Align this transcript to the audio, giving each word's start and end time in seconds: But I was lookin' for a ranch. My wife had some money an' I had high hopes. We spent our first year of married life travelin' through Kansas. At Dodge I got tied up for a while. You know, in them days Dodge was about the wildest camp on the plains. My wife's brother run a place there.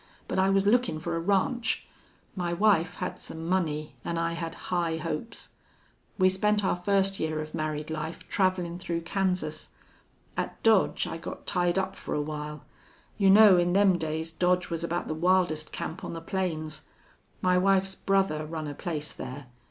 But 0.27 0.39
I 0.39 0.49
was 0.49 0.65
lookin' 0.65 0.99
for 0.99 1.15
a 1.15 1.19
ranch. 1.19 1.85
My 2.35 2.53
wife 2.53 2.95
had 2.95 3.19
some 3.19 3.47
money 3.47 3.97
an' 4.03 4.17
I 4.17 4.33
had 4.33 4.55
high 4.73 4.97
hopes. 4.97 5.49
We 6.17 6.27
spent 6.27 6.65
our 6.65 6.75
first 6.75 7.19
year 7.19 7.39
of 7.39 7.53
married 7.53 7.91
life 7.91 8.27
travelin' 8.27 8.79
through 8.79 9.01
Kansas. 9.01 9.69
At 10.35 10.63
Dodge 10.63 11.05
I 11.05 11.17
got 11.17 11.45
tied 11.45 11.77
up 11.77 11.95
for 11.95 12.15
a 12.15 12.19
while. 12.21 12.65
You 13.19 13.29
know, 13.29 13.59
in 13.59 13.73
them 13.73 13.99
days 13.99 14.31
Dodge 14.31 14.71
was 14.71 14.83
about 14.83 15.07
the 15.07 15.13
wildest 15.13 15.71
camp 15.71 16.03
on 16.03 16.13
the 16.13 16.19
plains. 16.21 16.81
My 17.39 17.59
wife's 17.59 17.93
brother 17.93 18.43
run 18.43 18.65
a 18.67 18.73
place 18.73 19.13
there. 19.13 19.49